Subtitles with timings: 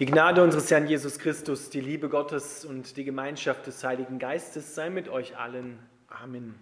[0.00, 4.74] Die Gnade unseres Herrn Jesus Christus, die Liebe Gottes und die Gemeinschaft des Heiligen Geistes
[4.74, 5.78] sei mit euch allen.
[6.08, 6.56] Amen.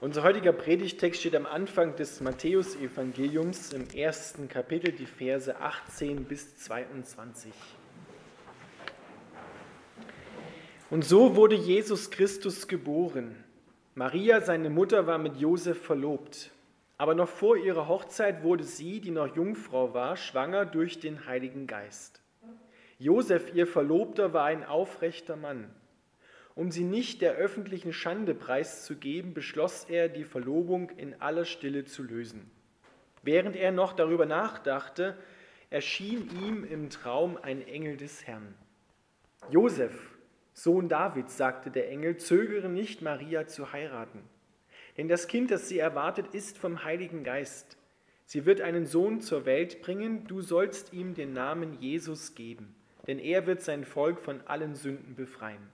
[0.00, 6.58] Unser heutiger Predigtext steht am Anfang des Matthäusevangeliums im ersten Kapitel, die Verse 18 bis
[6.58, 7.52] 22.
[10.90, 13.34] Und so wurde Jesus Christus geboren.
[13.96, 16.52] Maria, seine Mutter, war mit Josef verlobt.
[16.98, 21.66] Aber noch vor ihrer Hochzeit wurde sie, die noch Jungfrau war, schwanger durch den Heiligen
[21.66, 22.20] Geist.
[23.00, 25.70] Josef, ihr Verlobter, war ein aufrechter Mann.
[26.54, 32.02] Um sie nicht der öffentlichen Schande preiszugeben, beschloss er, die Verlobung in aller Stille zu
[32.02, 32.50] lösen.
[33.22, 35.16] Während er noch darüber nachdachte,
[35.70, 38.54] erschien ihm im Traum ein Engel des Herrn.
[39.48, 39.94] Josef,
[40.52, 44.20] Sohn Davids, sagte der Engel, zögere nicht, Maria zu heiraten.
[44.98, 47.78] Denn das Kind, das sie erwartet, ist vom Heiligen Geist.
[48.26, 52.74] Sie wird einen Sohn zur Welt bringen, du sollst ihm den Namen Jesus geben
[53.10, 55.68] denn er wird sein Volk von allen Sünden befreien.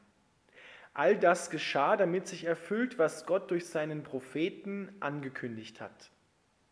[0.95, 6.11] All das geschah, damit sich erfüllt, was Gott durch seinen Propheten angekündigt hat.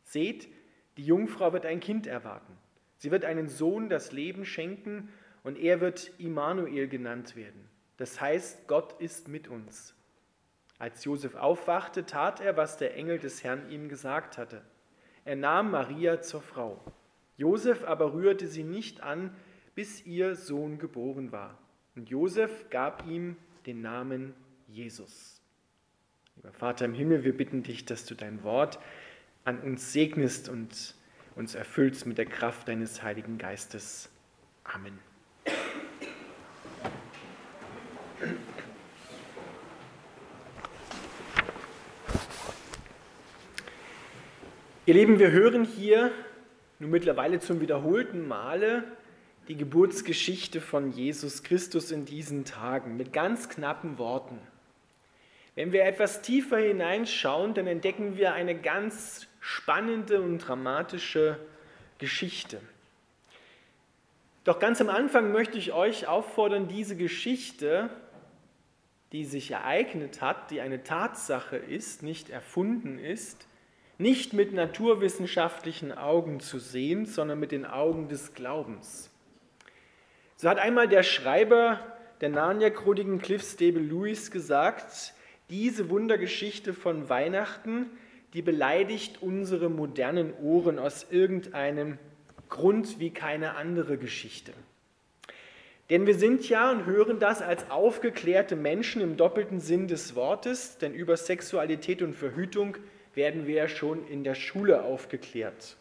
[0.04, 0.48] Seht,
[0.96, 2.56] die Jungfrau wird ein Kind erwarten.
[2.96, 5.10] Sie wird einen Sohn das Leben schenken
[5.42, 7.68] und er wird Immanuel genannt werden.
[7.98, 9.94] Das heißt, Gott ist mit uns.
[10.78, 14.62] Als Josef aufwachte, tat er, was der Engel des Herrn ihm gesagt hatte.
[15.26, 16.80] Er nahm Maria zur Frau.
[17.36, 19.36] Josef aber rührte sie nicht an,
[19.74, 21.58] bis ihr Sohn geboren war.
[21.96, 23.36] Und Josef gab ihm
[23.66, 24.34] den Namen
[24.68, 25.40] Jesus.
[26.36, 28.78] Lieber Vater im Himmel, wir bitten dich, dass du dein Wort
[29.44, 30.94] an uns segnest und
[31.36, 34.10] uns erfüllst mit der Kraft deines Heiligen Geistes.
[34.64, 34.98] Amen.
[44.86, 46.10] Ihr Lieben, wir hören hier
[46.78, 48.84] nun mittlerweile zum wiederholten Male
[49.48, 54.38] die Geburtsgeschichte von Jesus Christus in diesen Tagen mit ganz knappen Worten.
[55.54, 61.38] Wenn wir etwas tiefer hineinschauen, dann entdecken wir eine ganz spannende und dramatische
[61.98, 62.60] Geschichte.
[64.44, 67.88] Doch ganz am Anfang möchte ich euch auffordern, diese Geschichte,
[69.12, 73.46] die sich ereignet hat, die eine Tatsache ist, nicht erfunden ist,
[73.96, 79.13] nicht mit naturwissenschaftlichen Augen zu sehen, sondern mit den Augen des Glaubens.
[80.36, 81.78] So hat einmal der Schreiber
[82.20, 85.14] der Narnia-Chroniken Cliff Stable Lewis gesagt,
[85.48, 87.90] diese Wundergeschichte von Weihnachten,
[88.32, 91.98] die beleidigt unsere modernen Ohren aus irgendeinem
[92.48, 94.52] Grund wie keine andere Geschichte.
[95.90, 100.78] Denn wir sind ja und hören das als aufgeklärte Menschen im doppelten Sinn des Wortes,
[100.78, 102.76] denn über Sexualität und Verhütung
[103.14, 105.76] werden wir ja schon in der Schule aufgeklärt.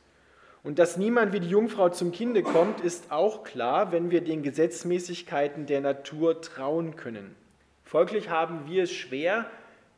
[0.63, 4.43] Und dass niemand wie die Jungfrau zum Kinde kommt, ist auch klar, wenn wir den
[4.43, 7.35] Gesetzmäßigkeiten der Natur trauen können.
[7.83, 9.45] Folglich haben wir es schwer,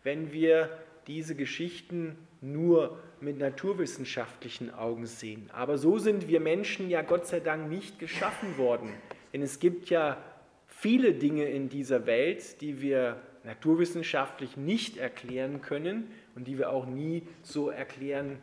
[0.04, 0.72] wenn wir
[1.06, 5.52] diese Geschichten nur mit naturwissenschaftlichen Augen sehen.
[5.54, 8.90] Aber so sind wir Menschen ja Gott sei Dank nicht geschaffen worden.
[9.34, 10.18] Denn es gibt ja
[10.66, 16.88] viele Dinge in dieser Welt, die wir naturwissenschaftlich nicht erklären können und die wir auch
[16.88, 18.40] nie so erklären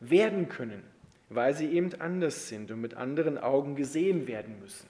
[0.00, 0.82] werden können
[1.28, 4.88] weil sie eben anders sind und mit anderen Augen gesehen werden müssen.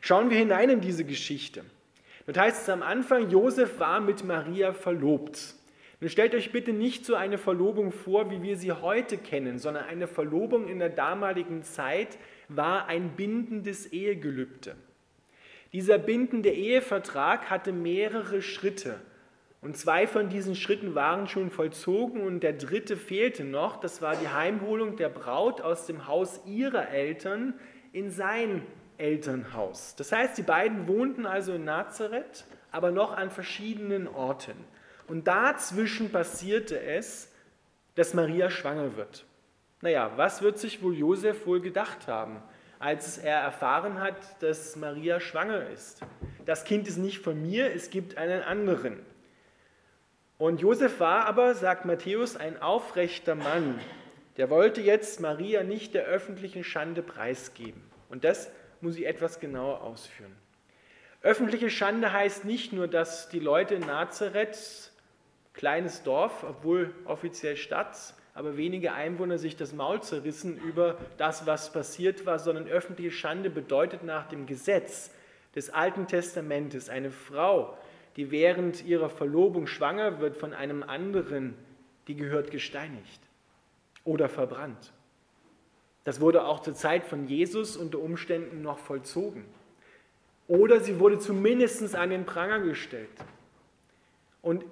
[0.00, 1.64] Schauen wir hinein in diese Geschichte.
[2.26, 5.54] Dort heißt es am Anfang, Josef war mit Maria verlobt.
[6.00, 9.84] Nun stellt euch bitte nicht so eine Verlobung vor, wie wir sie heute kennen, sondern
[9.84, 14.76] eine Verlobung in der damaligen Zeit war ein bindendes Ehegelübde.
[15.72, 19.00] Dieser bindende Ehevertrag hatte mehrere Schritte.
[19.60, 23.80] Und zwei von diesen Schritten waren schon vollzogen und der dritte fehlte noch.
[23.80, 27.54] Das war die Heimholung der Braut aus dem Haus ihrer Eltern
[27.92, 28.62] in sein
[28.98, 29.96] Elternhaus.
[29.96, 34.56] Das heißt, die beiden wohnten also in Nazareth, aber noch an verschiedenen Orten.
[35.08, 37.32] Und dazwischen passierte es,
[37.96, 39.24] dass Maria schwanger wird.
[39.80, 42.42] Naja, was wird sich wohl Josef wohl gedacht haben,
[42.78, 46.00] als er erfahren hat, dass Maria schwanger ist?
[46.46, 49.00] Das Kind ist nicht von mir, es gibt einen anderen.
[50.38, 53.80] Und Josef war aber, sagt Matthäus, ein aufrechter Mann.
[54.36, 57.82] Der wollte jetzt Maria nicht der öffentlichen Schande preisgeben.
[58.08, 58.48] Und das
[58.80, 60.34] muss ich etwas genauer ausführen.
[61.22, 64.92] Öffentliche Schande heißt nicht nur, dass die Leute in Nazareth,
[65.54, 67.96] kleines Dorf, obwohl offiziell Stadt,
[68.32, 73.50] aber wenige Einwohner sich das Maul zerrissen über das, was passiert war, sondern öffentliche Schande
[73.50, 75.10] bedeutet nach dem Gesetz
[75.56, 77.76] des Alten Testamentes eine Frau,
[78.16, 81.54] die während ihrer Verlobung schwanger wird von einem anderen,
[82.06, 83.20] die gehört gesteinigt
[84.04, 84.92] oder verbrannt.
[86.04, 89.44] Das wurde auch zur Zeit von Jesus unter Umständen noch vollzogen.
[90.46, 93.10] Oder sie wurde zumindest an den Pranger gestellt
[94.40, 94.64] und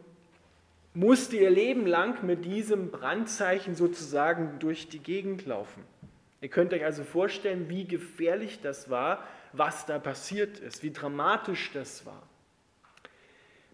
[0.95, 5.83] musste ihr Leben lang mit diesem Brandzeichen sozusagen durch die Gegend laufen.
[6.41, 9.23] Ihr könnt euch also vorstellen, wie gefährlich das war,
[9.53, 12.23] was da passiert ist, wie dramatisch das war.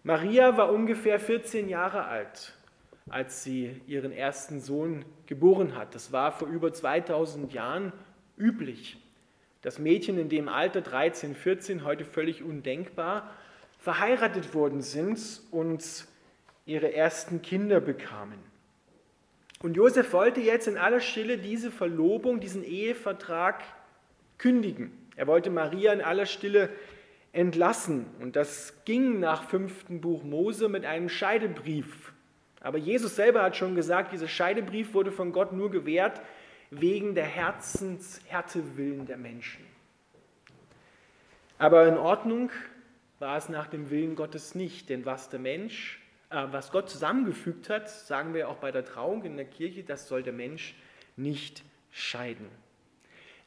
[0.05, 2.53] Maria war ungefähr 14 Jahre alt,
[3.09, 5.95] als sie ihren ersten Sohn geboren hat.
[5.95, 7.93] Das war vor über 2000 Jahren
[8.37, 8.97] üblich.
[9.61, 13.29] Das Mädchen in dem Alter 13, 14, heute völlig undenkbar,
[13.79, 16.05] verheiratet worden sind und
[16.65, 18.39] ihre ersten Kinder bekamen.
[19.61, 23.63] Und Josef wollte jetzt in aller Stille diese Verlobung, diesen Ehevertrag
[24.37, 24.91] kündigen.
[25.15, 26.69] Er wollte Maria in aller Stille
[27.33, 28.05] entlassen.
[28.21, 32.13] Und das ging nach fünften Buch Mose mit einem Scheidebrief.
[32.61, 36.21] Aber Jesus selber hat schon gesagt, dieser Scheidebrief wurde von Gott nur gewährt
[36.69, 39.65] wegen der Herzenshärtewillen der Menschen.
[41.57, 42.49] Aber in Ordnung
[43.19, 45.99] war es nach dem Willen Gottes nicht, denn was der Mensch
[46.33, 50.07] äh, was Gott zusammengefügt hat, sagen wir auch bei der Trauung in der Kirche, das
[50.07, 50.73] soll der Mensch
[51.15, 52.47] nicht scheiden.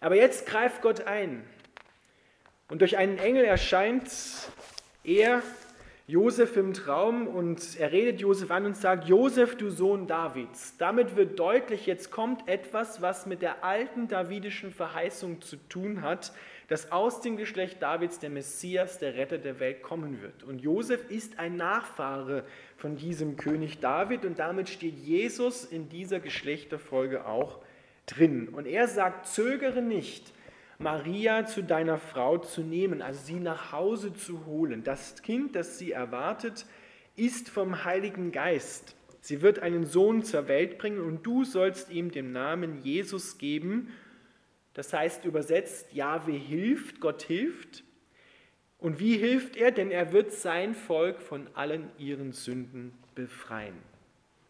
[0.01, 1.43] Aber jetzt greift Gott ein.
[2.69, 4.11] Und durch einen Engel erscheint
[5.05, 5.43] er
[6.09, 10.77] Josef im Traum und er redet Josef an und sagt, Josef, du Sohn Davids.
[10.79, 16.33] Damit wird deutlich, jetzt kommt etwas, was mit der alten davidischen Verheißung zu tun hat,
[16.69, 20.45] dass aus dem Geschlecht Davids der Messias, der Retter der Welt, kommen wird.
[20.45, 22.45] Und Josef ist ein Nachfahre
[22.77, 27.61] von diesem König David und damit steht Jesus in dieser Geschlechterfolge auch
[28.07, 28.49] drin.
[28.49, 30.33] Und er sagt, zögere nicht,
[30.79, 34.85] Maria zu deiner Frau zu nehmen, also sie nach Hause zu holen.
[34.85, 36.67] Das Kind, das sie erwartet,
[37.17, 38.95] ist vom Heiligen Geist.
[39.21, 43.89] Sie wird einen Sohn zur Welt bringen und du sollst ihm den Namen Jesus geben
[44.77, 47.83] das heißt übersetzt, Jahwe hilft, Gott hilft.
[48.77, 49.71] Und wie hilft er?
[49.71, 53.79] Denn er wird sein Volk von allen ihren Sünden befreien.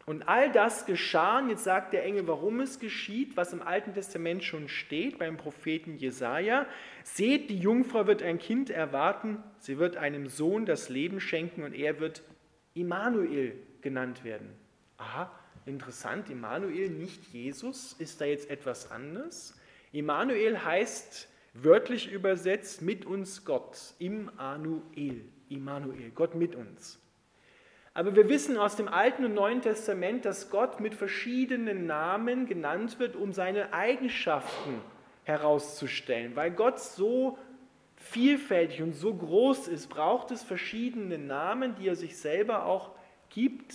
[0.07, 4.41] Und all das geschah, jetzt sagt der Engel, warum es geschieht, was im Alten Testament
[4.41, 6.65] schon steht beim Propheten Jesaja.
[7.03, 11.73] Seht, die Jungfrau wird ein Kind erwarten, sie wird einem Sohn das Leben schenken und
[11.73, 12.23] er wird
[12.73, 14.47] Immanuel genannt werden.
[14.95, 15.29] Aha,
[15.65, 17.91] interessant, Immanuel, nicht Jesus.
[17.99, 19.59] Ist da jetzt etwas anderes?
[19.91, 23.77] Immanuel heißt wörtlich übersetzt mit uns Gott.
[23.99, 26.97] Immanuel, Immanuel, Gott mit uns.
[27.97, 32.99] Aber wir wissen aus dem Alten und Neuen Testament, dass Gott mit verschiedenen Namen genannt
[32.99, 34.81] wird, um seine Eigenschaften
[35.23, 36.35] herauszustellen.
[36.35, 37.39] Weil Gott so
[37.95, 42.91] vielfältig und so groß ist, braucht es verschiedene Namen, die er sich selber auch
[43.31, 43.73] gibt,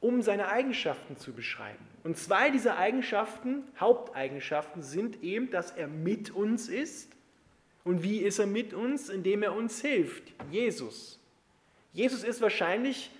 [0.00, 1.84] um seine Eigenschaften zu beschreiben.
[2.04, 7.12] Und zwei dieser Eigenschaften, Haupteigenschaften, sind eben, dass er mit uns ist.
[7.84, 9.10] Und wie ist er mit uns?
[9.10, 10.32] Indem er uns hilft.
[10.50, 11.17] Jesus.
[11.98, 13.10] Jesus ist wahrscheinlich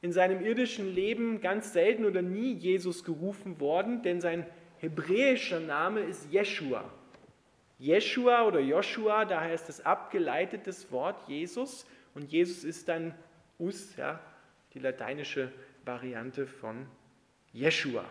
[0.00, 4.46] in seinem irdischen Leben ganz selten oder nie Jesus gerufen worden, denn sein
[4.78, 6.90] hebräischer Name ist Jeshua.
[7.78, 11.84] Jeshua oder Joshua, daher ist das abgeleitetes Wort Jesus
[12.14, 13.14] und Jesus ist dann
[13.58, 14.18] Us, ja,
[14.72, 15.52] die lateinische
[15.84, 16.86] Variante von
[17.52, 18.06] Jeshua.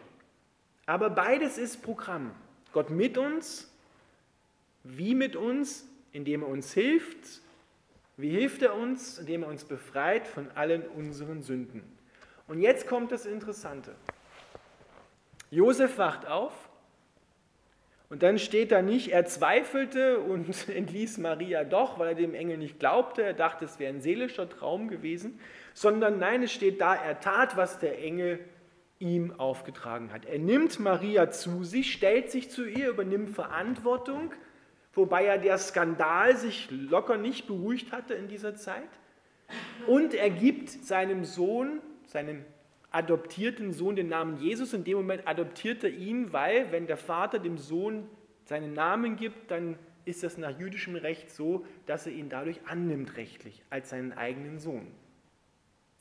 [0.86, 2.30] Aber beides ist Programm.
[2.74, 3.76] Gott mit uns,
[4.84, 7.42] wie mit uns, indem er uns hilft.
[8.22, 9.18] Wie hilft er uns?
[9.18, 11.82] Indem er uns befreit von allen unseren Sünden.
[12.48, 13.96] Und jetzt kommt das Interessante.
[15.50, 16.54] Josef wacht auf
[18.10, 22.58] und dann steht da nicht, er zweifelte und entließ Maria doch, weil er dem Engel
[22.58, 23.24] nicht glaubte.
[23.24, 25.40] Er dachte, es wäre ein seelischer Traum gewesen,
[25.74, 28.40] sondern nein, es steht da, er tat, was der Engel
[29.00, 30.26] ihm aufgetragen hat.
[30.26, 34.32] Er nimmt Maria zu sich, stellt sich zu ihr, übernimmt Verantwortung,
[34.94, 38.90] wobei ja der Skandal sich locker nicht beruhigt hatte in dieser Zeit.
[39.88, 42.46] Und er gibt seinem Sohn, seinem
[42.92, 44.74] adoptierten Sohn den Namen Jesus.
[44.74, 48.08] In dem Moment adoptiert er ihn, weil wenn der Vater dem Sohn
[48.46, 53.18] seinen Namen gibt, dann ist das nach jüdischem Recht so, dass er ihn dadurch annimmt
[53.18, 54.88] rechtlich als seinen eigenen Sohn.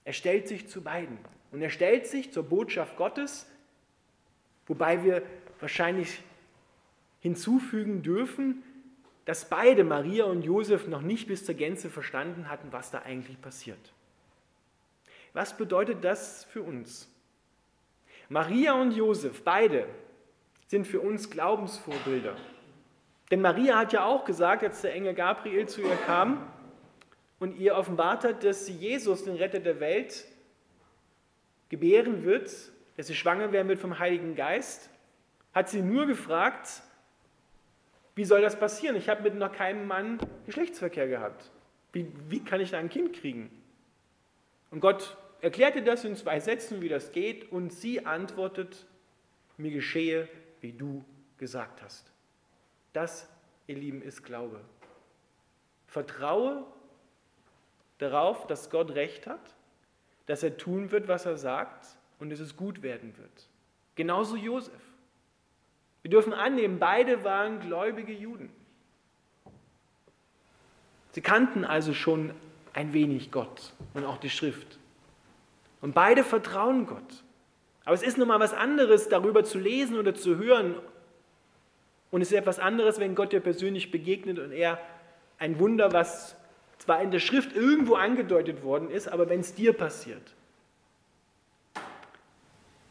[0.04, 1.18] Er stellt sich zu beiden.
[1.52, 3.50] Und er stellt sich zur Botschaft Gottes,
[4.66, 5.22] wobei wir
[5.58, 6.22] wahrscheinlich
[7.18, 8.62] hinzufügen dürfen,
[9.24, 13.40] dass beide, Maria und Josef, noch nicht bis zur Gänze verstanden hatten, was da eigentlich
[13.40, 13.92] passiert.
[15.32, 17.08] Was bedeutet das für uns?
[18.28, 19.86] Maria und Josef, beide,
[20.66, 22.36] sind für uns Glaubensvorbilder.
[23.30, 26.48] Denn Maria hat ja auch gesagt, als der Engel Gabriel zu ihr kam
[27.38, 30.24] und ihr offenbart hat, dass sie Jesus, den Retter der Welt,
[31.68, 32.50] gebären wird,
[32.96, 34.90] dass sie schwanger werden wird vom Heiligen Geist,
[35.54, 36.82] hat sie nur gefragt,
[38.14, 38.96] Wie soll das passieren?
[38.96, 41.50] Ich habe mit noch keinem Mann Geschlechtsverkehr gehabt.
[41.92, 43.50] Wie, wie kann ich da ein Kind kriegen?
[44.70, 48.86] Und Gott erklärte das in zwei Sätzen, wie das geht, und sie antwortet,
[49.56, 50.28] mir geschehe,
[50.60, 51.04] wie du
[51.38, 52.12] gesagt hast.
[52.92, 53.28] Das,
[53.66, 54.60] ihr Lieben, ist Glaube.
[55.86, 56.64] Vertraue
[57.98, 59.54] darauf, dass Gott recht hat,
[60.26, 61.86] dass er tun wird, was er sagt
[62.18, 63.48] und dass es gut werden wird.
[63.94, 64.80] Genauso Josef.
[66.02, 68.50] Wir dürfen annehmen, beide waren gläubige Juden.
[71.12, 72.32] Sie kannten also schon
[72.72, 74.78] ein wenig Gott und auch die Schrift.
[75.80, 77.24] Und beide vertrauen Gott.
[77.84, 80.74] Aber es ist nun mal was anderes, darüber zu lesen oder zu hören.
[82.10, 84.80] Und es ist etwas anderes, wenn Gott dir persönlich begegnet und er
[85.38, 86.36] ein Wunder, was
[86.78, 90.34] zwar in der Schrift irgendwo angedeutet worden ist, aber wenn es dir passiert.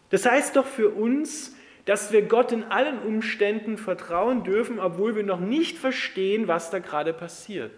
[0.10, 1.56] Das heißt doch für uns,
[1.90, 6.78] dass wir Gott in allen Umständen vertrauen dürfen, obwohl wir noch nicht verstehen, was da
[6.78, 7.74] gerade passiert.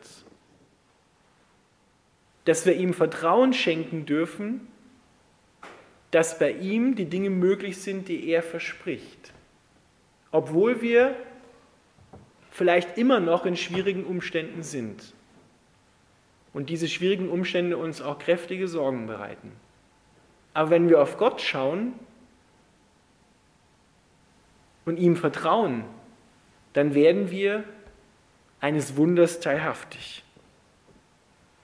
[2.44, 4.68] Dass wir ihm Vertrauen schenken dürfen,
[6.12, 9.32] dass bei ihm die Dinge möglich sind, die er verspricht.
[10.32, 11.16] Obwohl wir
[12.50, 15.14] vielleicht immer noch in schwierigen Umständen sind
[16.52, 19.54] und diese schwierigen Umstände uns auch kräftige Sorgen bereiten.
[20.54, 21.94] Aber wenn wir auf Gott schauen
[24.86, 25.84] und ihm vertrauen,
[26.74, 27.64] dann werden wir
[28.60, 30.24] eines Wunders teilhaftig.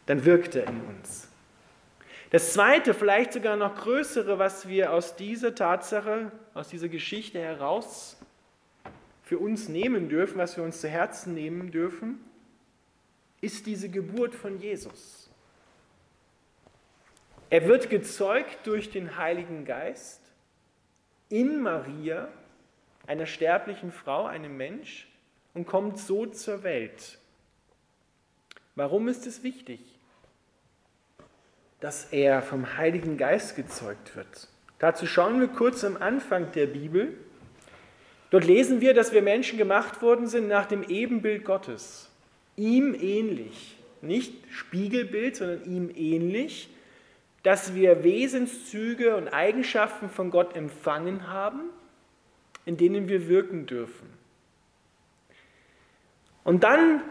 [0.06, 1.30] Dann wirkt er in uns.
[2.30, 8.18] Das zweite, vielleicht sogar noch größere, was wir aus dieser Tatsache, aus dieser Geschichte heraus
[9.24, 12.20] für uns nehmen dürfen, was wir uns zu Herzen nehmen dürfen,
[13.40, 15.30] ist diese Geburt von Jesus.
[17.50, 20.22] Er wird gezeugt durch den Heiligen Geist
[21.30, 22.28] in Maria,
[23.08, 25.08] einer sterblichen Frau, einem Mensch,
[25.54, 27.18] und kommt so zur Welt.
[28.76, 29.80] Warum ist es wichtig?
[31.80, 34.48] dass er vom Heiligen Geist gezeugt wird.
[34.80, 37.16] Dazu schauen wir kurz am Anfang der Bibel.
[38.30, 42.10] Dort lesen wir, dass wir Menschen gemacht worden sind nach dem Ebenbild Gottes,
[42.56, 43.76] ihm ähnlich.
[44.02, 46.70] Nicht Spiegelbild, sondern ihm ähnlich,
[47.44, 51.62] dass wir Wesenszüge und Eigenschaften von Gott empfangen haben,
[52.68, 54.10] in denen wir wirken dürfen.
[56.44, 57.02] Und dann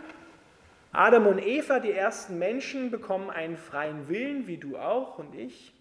[0.93, 5.73] Adam und Eva, die ersten Menschen, bekommen einen freien Willen, wie du auch und ich.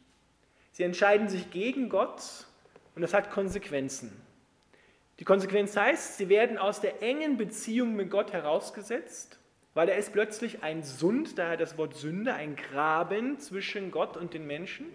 [0.71, 2.47] Sie entscheiden sich gegen Gott
[2.95, 4.13] und das hat Konsequenzen.
[5.19, 9.39] Die Konsequenz heißt, sie werden aus der engen Beziehung mit Gott herausgesetzt,
[9.73, 14.33] weil er ist plötzlich ein Sund, daher das Wort Sünde, ein Graben zwischen Gott und
[14.33, 14.85] den Menschen.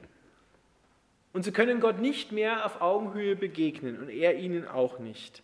[1.32, 5.42] Und sie können Gott nicht mehr auf Augenhöhe begegnen und er ihnen auch nicht.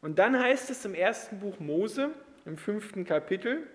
[0.00, 2.10] Und dann heißt es im ersten Buch Mose,
[2.44, 3.66] im fünften Kapitel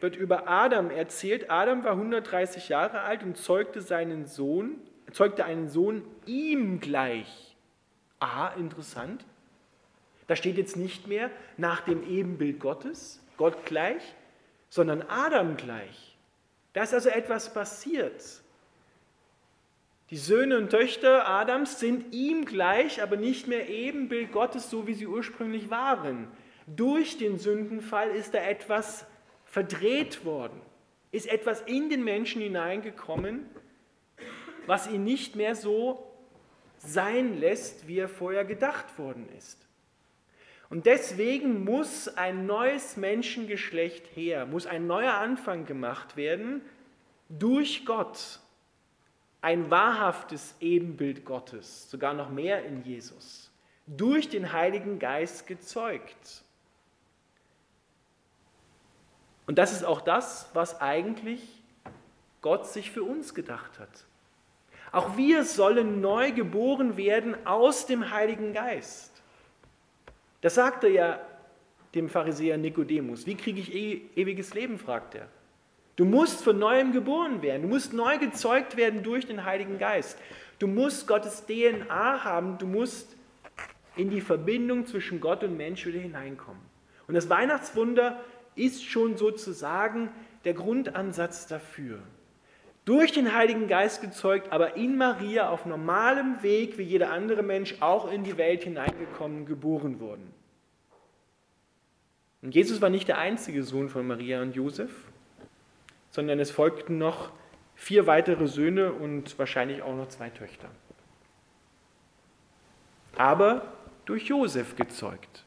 [0.00, 1.50] wird über Adam erzählt.
[1.50, 4.80] Adam war 130 Jahre alt und zeugte seinen Sohn,
[5.12, 7.56] zeugte einen Sohn ihm gleich.
[8.20, 9.24] Ah, interessant.
[10.26, 14.02] Da steht jetzt nicht mehr nach dem Ebenbild Gottes, Gott gleich,
[14.68, 16.16] sondern Adam gleich.
[16.72, 18.41] Da ist also etwas passiert.
[20.12, 24.92] Die Söhne und Töchter Adams sind ihm gleich, aber nicht mehr Ebenbild Gottes, so wie
[24.92, 26.28] sie ursprünglich waren.
[26.66, 29.06] Durch den Sündenfall ist da etwas
[29.46, 30.60] verdreht worden,
[31.12, 33.46] ist etwas in den Menschen hineingekommen,
[34.66, 36.06] was ihn nicht mehr so
[36.76, 39.66] sein lässt, wie er vorher gedacht worden ist.
[40.68, 46.60] Und deswegen muss ein neues Menschengeschlecht her, muss ein neuer Anfang gemacht werden
[47.30, 48.41] durch Gott.
[49.42, 53.50] Ein wahrhaftes Ebenbild Gottes, sogar noch mehr in Jesus,
[53.86, 56.42] durch den Heiligen Geist gezeugt.
[59.46, 61.42] Und das ist auch das, was eigentlich
[62.40, 64.04] Gott sich für uns gedacht hat.
[64.92, 69.22] Auch wir sollen neu geboren werden aus dem Heiligen Geist.
[70.40, 71.20] Das sagte ja
[71.94, 73.26] dem Pharisäer Nikodemus.
[73.26, 74.78] Wie kriege ich e ewiges Leben?
[74.78, 75.28] fragt er.
[75.96, 77.62] Du musst von neuem geboren werden.
[77.62, 80.18] Du musst neu gezeugt werden durch den Heiligen Geist.
[80.58, 82.58] Du musst Gottes DNA haben.
[82.58, 83.16] Du musst
[83.96, 86.62] in die Verbindung zwischen Gott und Mensch wieder hineinkommen.
[87.08, 88.20] Und das Weihnachtswunder
[88.54, 90.10] ist schon sozusagen
[90.44, 91.98] der Grundansatz dafür.
[92.84, 97.76] Durch den Heiligen Geist gezeugt, aber in Maria auf normalem Weg, wie jeder andere Mensch,
[97.80, 100.32] auch in die Welt hineingekommen, geboren worden.
[102.40, 104.90] Und Jesus war nicht der einzige Sohn von Maria und Josef,
[106.12, 107.32] sondern es folgten noch
[107.74, 110.68] vier weitere Söhne und wahrscheinlich auch noch zwei Töchter.
[113.16, 113.72] Aber
[114.04, 115.44] durch Josef gezeugt.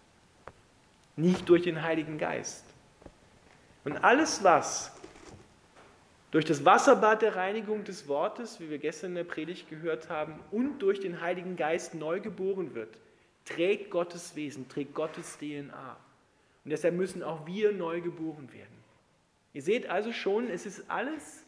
[1.17, 2.65] nicht durch den Heiligen Geist.
[3.85, 4.91] Und alles, was
[6.31, 10.37] durch das Wasserbad der Reinigung des Wortes, wie wir gestern in der Predigt gehört haben,
[10.51, 12.97] und durch den Heiligen Geist neu geboren wird,
[13.45, 15.95] trägt Gottes Wesen, trägt Gottes DNA.
[16.65, 18.74] Und deshalb müssen auch wir neu geboren werden.
[19.55, 21.43] Ihr seht also schon, es ist alles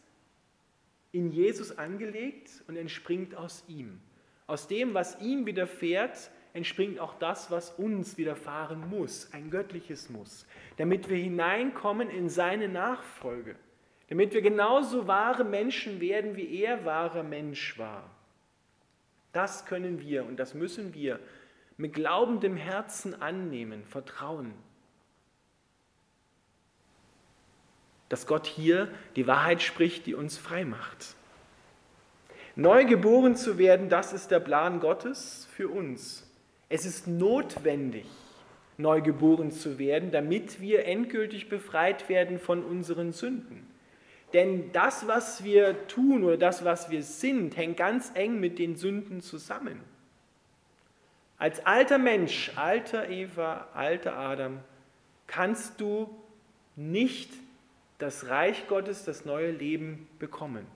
[1.12, 4.00] in Jesus angelegt und entspringt aus ihm.
[4.48, 10.44] Aus dem, was ihm widerfährt, entspringt auch das, was uns widerfahren muss, ein göttliches Muss,
[10.76, 13.54] damit wir hineinkommen in seine Nachfolge
[14.08, 18.10] damit wir genauso wahre Menschen werden, wie er wahrer Mensch war.
[19.32, 21.20] Das können wir und das müssen wir
[21.76, 24.54] mit glaubendem Herzen annehmen, vertrauen.
[28.08, 31.14] Dass Gott hier die Wahrheit spricht, die uns frei macht.
[32.56, 36.28] Neu geboren zu werden, das ist der Plan Gottes für uns.
[36.68, 38.06] Es ist notwendig,
[38.76, 43.66] neu geboren zu werden, damit wir endgültig befreit werden von unseren Sünden.
[44.32, 48.76] Denn das, was wir tun oder das, was wir sind, hängt ganz eng mit den
[48.76, 49.80] Sünden zusammen.
[51.38, 54.58] Als alter Mensch, alter Eva, alter Adam,
[55.26, 56.10] kannst du
[56.74, 57.30] nicht
[57.98, 60.66] das Reich Gottes, das neue Leben bekommen.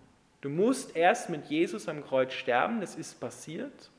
[0.41, 3.91] Du musst erst mit Jesus am Kreuz sterben, das ist passiert,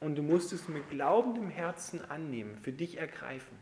[0.00, 3.56] und du musst es mit glaubendem Herzen annehmen, für dich ergreifen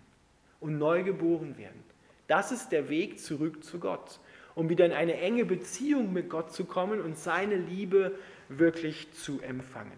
[0.60, 1.82] und neu geboren werden.
[2.28, 4.20] Das ist der Weg zurück zu Gott
[4.58, 8.18] um wieder in eine enge Beziehung mit Gott zu kommen und seine Liebe
[8.48, 9.96] wirklich zu empfangen.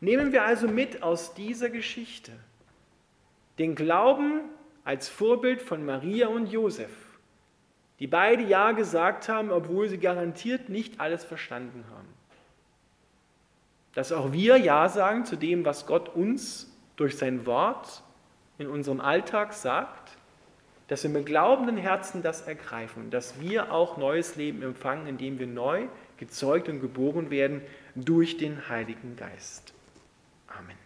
[0.00, 2.32] Nehmen wir also mit aus dieser Geschichte
[3.58, 4.40] den Glauben
[4.84, 6.88] als Vorbild von Maria und Josef,
[7.98, 12.08] die beide Ja gesagt haben, obwohl sie garantiert nicht alles verstanden haben.
[13.94, 18.02] Dass auch wir Ja sagen zu dem, was Gott uns durch sein Wort
[18.58, 20.16] in unserem Alltag sagt
[20.88, 25.46] dass wir mit glaubenden Herzen das ergreifen, dass wir auch neues Leben empfangen, indem wir
[25.46, 27.62] neu gezeugt und geboren werden
[27.94, 29.74] durch den Heiligen Geist.
[30.46, 30.85] Amen.